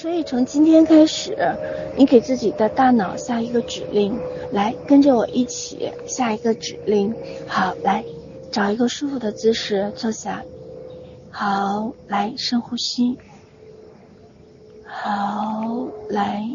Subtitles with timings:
[0.00, 1.36] 所以从今天开始，
[1.96, 4.16] 你给自己的大脑下一个指令，
[4.52, 7.12] 来跟着我一起下一个指令。
[7.48, 8.04] 好，来
[8.52, 10.44] 找一个舒服的姿势坐下。
[11.32, 13.18] 好，来深呼吸。
[14.86, 16.48] 好，来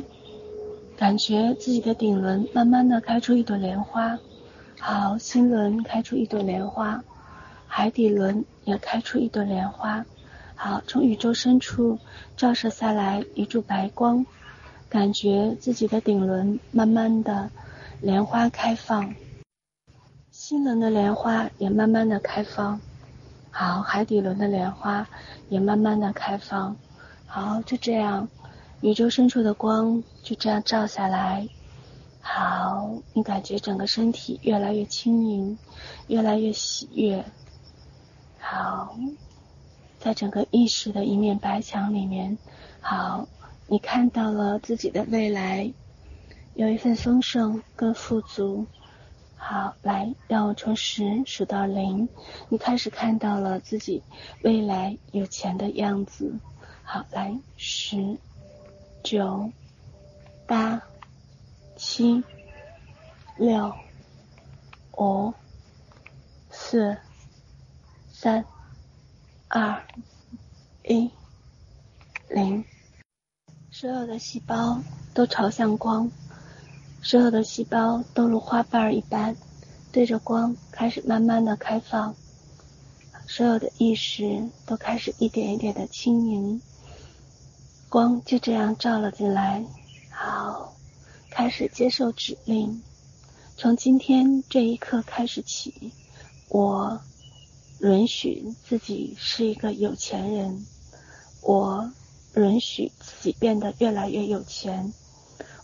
[0.95, 4.17] 感觉自己的顶轮慢慢的开出一朵莲花。
[4.79, 7.03] 好，心轮开出一朵莲花，
[7.67, 10.05] 海底轮也开出一朵莲花。
[10.63, 11.99] 好，从宇宙深处
[12.37, 14.25] 照射下来一柱白光，
[14.87, 17.51] 感觉自己的顶轮慢慢的
[17.99, 19.13] 莲花开放，
[20.31, 22.79] 心轮的莲花也慢慢的开放，
[23.51, 25.05] 好，海底轮的莲花
[25.49, 26.77] 也慢慢的开放，
[27.27, 28.29] 好，就这样，
[28.79, 31.45] 宇宙深处的光就这样照下来，
[32.21, 35.57] 好，你感觉整个身体越来越轻盈，
[36.07, 37.25] 越来越喜悦，
[38.39, 38.97] 好。
[40.03, 42.37] 在整个意识的一面白墙里面，
[42.81, 43.25] 好，
[43.67, 45.71] 你看到了自己的未来，
[46.55, 48.67] 有一份丰盛跟富足。
[49.37, 52.09] 好，来，让我从十数到零，
[52.49, 54.03] 你开始看到了自己
[54.41, 56.35] 未来有钱的样子。
[56.83, 58.17] 好，来，十、
[59.03, 59.49] 九、
[60.45, 60.81] 八、
[61.77, 62.21] 七、
[63.37, 63.73] 六、
[64.97, 65.33] 五、
[66.49, 66.97] 四、
[68.11, 68.43] 三。
[69.55, 69.83] 二
[70.83, 71.11] 一
[72.27, 72.65] 零，
[73.69, 74.81] 所有的细胞
[75.13, 76.09] 都朝向光，
[77.03, 79.35] 所有的细胞都如花瓣一般，
[79.91, 82.15] 对着光开始慢慢的开放，
[83.27, 86.59] 所有的意识都开始一点一点的轻盈，
[87.89, 89.63] 光就这样照了进来。
[90.09, 90.73] 好，
[91.29, 92.81] 开始接受指令，
[93.55, 95.91] 从今天这一刻开始起，
[96.49, 96.99] 我。
[97.83, 100.65] 允许自己是一个有钱人，
[101.41, 101.91] 我
[102.35, 104.93] 允许自己变得越来越有钱，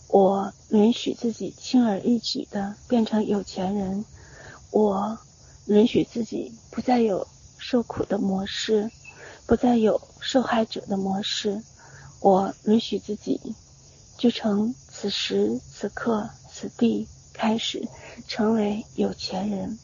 [0.08, 4.04] 我允许自己轻而易举的变成有钱人，
[4.70, 5.18] 我
[5.66, 8.90] 允许自己不再有受苦的模式，
[9.46, 11.62] 不再有受害者的模式，
[12.20, 13.40] 我允许自己
[14.18, 17.88] 就从此时此刻此地开始
[18.28, 19.78] 成为有钱人。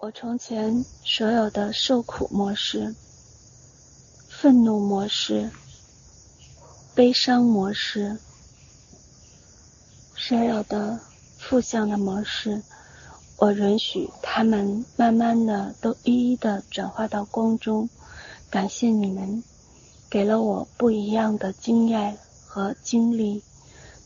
[0.00, 2.94] 我从前所有的受苦模式、
[4.28, 5.50] 愤怒模式、
[6.94, 8.16] 悲伤模式、
[10.16, 11.00] 所有的
[11.36, 12.62] 负向的模式，
[13.38, 17.88] 我允许他们慢慢的都一一的转化到光中。
[18.48, 19.42] 感谢你们，
[20.08, 22.16] 给了我不一样的经验
[22.46, 23.42] 和经历，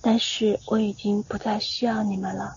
[0.00, 2.56] 但是我已经不再需要你们了。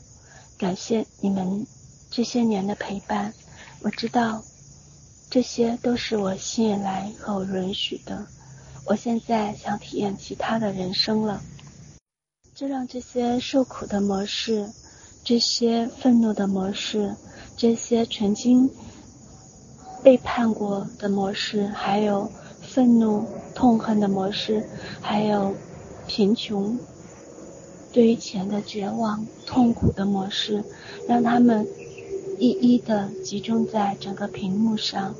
[0.57, 1.67] 感谢你们。
[2.15, 3.33] 这些年的陪伴，
[3.81, 4.41] 我知道，
[5.29, 8.25] 这些都是我吸引来和我允许的。
[8.85, 11.41] 我现在想体验其他的人生了，
[12.53, 14.69] 就让这些受苦的模式，
[15.25, 17.13] 这些愤怒的模式，
[17.57, 18.69] 这些曾经
[20.01, 22.31] 背叛过的模式，还有
[22.61, 24.65] 愤怒、痛恨的模式，
[25.01, 25.53] 还有
[26.07, 26.79] 贫穷、
[27.91, 30.63] 对于钱的绝望、痛苦的模式，
[31.09, 31.67] 让他们。
[32.37, 35.15] 一一的集中在整个屏幕上，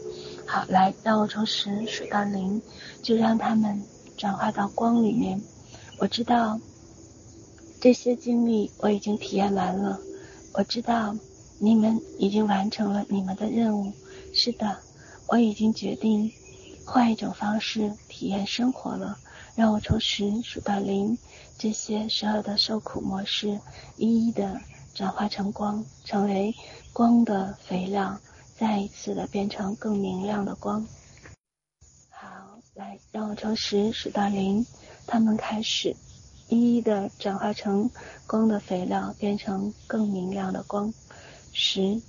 [0.45, 2.61] 好，来，让我从十数到零，
[3.01, 3.81] 就让他们
[4.17, 5.41] 转化到光里面。
[5.97, 6.59] 我知道
[7.79, 9.99] 这些经历我已经体验完了，
[10.53, 11.15] 我知道
[11.59, 13.93] 你们已经完成了你们的任务。
[14.33, 14.77] 是的，
[15.27, 16.31] 我已经决定
[16.85, 19.17] 换一种方式体验生活了。
[19.55, 21.17] 让我从十数到零，
[21.57, 23.57] 这些所有的受苦模式
[23.95, 24.59] 一一的
[24.95, 26.56] 转化成光，成为。
[26.94, 28.17] 光的肥料，
[28.57, 30.88] 再一次的变成更明亮的光。
[32.09, 34.66] 好，来，让我从十数到零，
[35.05, 35.94] 他们开始
[36.47, 37.91] 一一的转化成
[38.25, 40.94] 光的肥料，变成更明亮的光。
[41.51, 42.01] 十、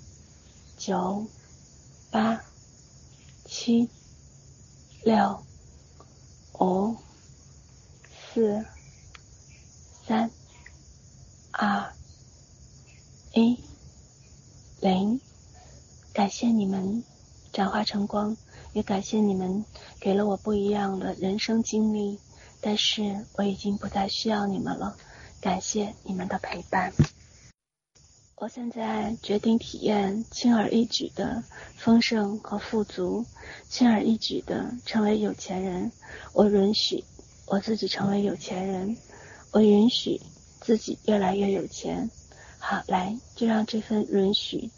[0.78, 1.26] 九、
[2.12, 2.40] 八、
[3.44, 3.90] 七、
[5.02, 5.42] 六、
[6.60, 6.94] 五、
[8.32, 8.64] 四、
[10.06, 10.30] 三、
[11.50, 11.92] 二、
[13.36, 13.58] 一。
[14.80, 15.20] 零，
[16.14, 17.04] 感谢你们
[17.52, 18.34] 转化成光，
[18.72, 19.64] 也感谢你们
[20.00, 22.18] 给了我不一样的人生经历，
[22.62, 24.96] 但是我已经不再需要你们了。
[25.40, 26.92] 感谢你们的陪伴。
[28.36, 31.42] 我现在决定体验轻而易举的
[31.76, 33.24] 丰盛和富足，
[33.68, 35.92] 轻而易举的成为有钱人。
[36.32, 37.04] 我允许
[37.46, 38.96] 我自己成为有钱人，
[39.52, 40.20] 我允许
[40.60, 42.10] 自己越来越有钱。
[42.58, 44.70] 好，来，就让这份允许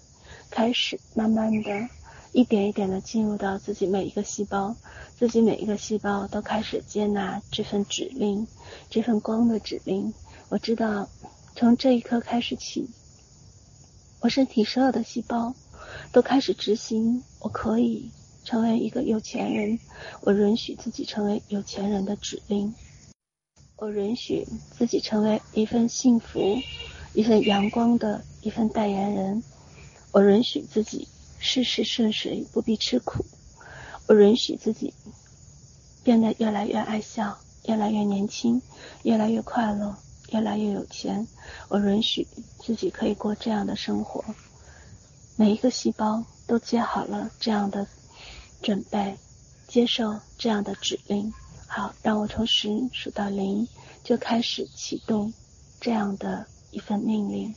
[0.51, 1.89] 开始慢慢的，
[2.33, 4.77] 一点一点的进入到自己每一个细胞，
[5.17, 8.47] 自己每一个细胞都开始接纳这份指令，
[8.91, 10.13] 这份光的指令。
[10.51, 11.09] 我知道，
[11.57, 12.89] 从这一刻开始起，
[14.21, 15.55] 我身体所有的细胞
[16.13, 18.11] 都开始执行，我可以
[18.45, 19.79] 成为一个有钱人，
[20.23, 22.75] 我允许自己成为有钱人的指令，
[23.77, 24.47] 我允许
[24.77, 26.41] 自己成为一份幸福、
[27.19, 29.43] 一份阳光的一份代言人，
[30.13, 31.09] 我允许自己
[31.41, 33.25] 事事顺遂，不必吃苦，
[34.07, 34.95] 我允许自己
[36.05, 38.63] 变得越来越爱笑，越来越年轻，
[39.03, 39.97] 越来越快乐。
[40.31, 41.27] 越来越有钱，
[41.69, 42.25] 我允许
[42.61, 44.25] 自己可以过这样的生活。
[45.35, 47.85] 每一个细胞都接好了这样的
[48.63, 49.17] 准备，
[49.67, 51.33] 接受这样的指令。
[51.67, 53.67] 好，让我从十数到零，
[54.05, 55.33] 就开始启动
[55.81, 57.55] 这样的一份命令。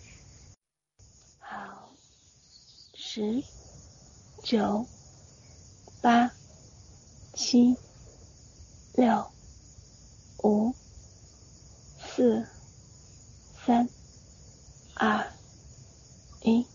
[1.40, 1.90] 好，
[2.94, 3.44] 十、
[4.44, 4.86] 九、
[6.02, 6.31] 八、
[7.34, 7.75] 七、
[8.94, 9.25] 六、
[10.44, 10.74] 五、
[12.16, 12.48] 四。
[13.63, 13.88] 三、
[14.96, 15.24] 二、
[16.42, 16.66] 一、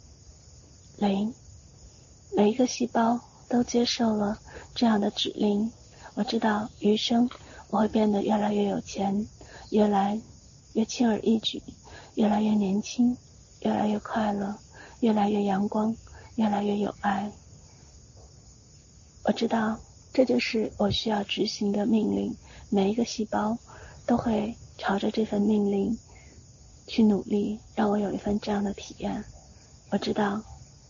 [0.99, 1.35] 零，
[2.37, 4.41] 每一个细胞都接受了
[4.73, 5.73] 这样的指令。
[6.15, 7.29] 我知道余生
[7.71, 9.27] 我会变得越来越有钱，
[9.71, 10.21] 越来
[10.75, 11.61] 越轻而易举，
[12.17, 13.17] 越来越年轻，
[13.61, 14.55] 越来越快乐，
[15.01, 15.97] 越来越阳光，
[16.35, 17.31] 越来越有爱。
[19.23, 19.79] 我知道
[20.13, 22.37] 这就是我需要执行的命令。
[22.69, 23.57] 每一个细胞
[24.05, 25.97] 都会朝着这份命令。
[26.89, 29.25] 去努力，让我有一份这样的体验。
[29.91, 30.41] 我知道，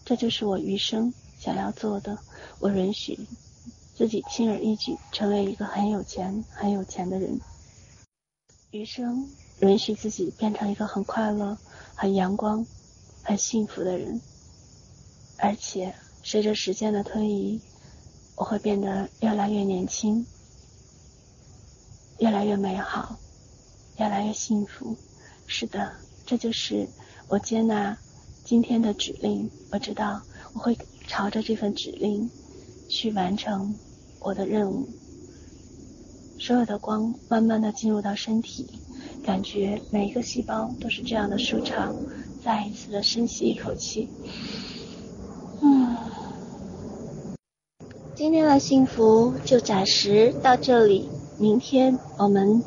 [0.05, 2.19] 这就是我余生想要做的。
[2.59, 3.19] 我允许
[3.95, 7.41] 自己轻而易举成为一个很有钱、很有钱的人。
[8.73, 9.27] 余生
[9.61, 11.57] 允许自己变成一个很快乐、
[11.95, 12.67] 很阳光、
[13.23, 14.21] 很幸福的人。
[15.39, 17.61] 而且，随着时间的推移，
[18.37, 20.27] 我会变得越来越年轻，
[22.19, 23.19] 越来越美好，
[23.99, 24.97] 越来越幸福。
[25.47, 25.93] 是的，
[26.27, 26.89] 这就是
[27.29, 27.97] 我接纳
[28.45, 29.51] 今天的指令。
[29.71, 30.21] 我知道
[30.53, 30.77] 我会
[31.07, 32.31] 朝着这份指令
[32.89, 33.75] 去完成
[34.21, 34.89] 我的任务。
[36.39, 38.67] 所有的光慢慢的进入到身体，
[39.25, 41.95] 感觉每一个细胞都是这样的舒畅。
[42.45, 44.09] 再一次的深吸一口气，
[45.61, 45.97] 嗯，
[48.15, 51.09] 今天的幸福就暂时到这里，
[51.41, 52.55] 明天我们